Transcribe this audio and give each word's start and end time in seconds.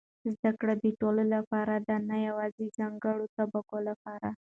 زده 0.33 0.51
کړه 0.59 0.73
د 0.83 0.85
ټولو 0.99 1.23
لپاره 1.35 1.75
ده، 1.87 1.95
نه 2.09 2.15
یوازې 2.27 2.63
د 2.69 2.73
ځانګړو 2.77 3.25
طبقو 3.37 3.77
لپاره. 3.89 4.29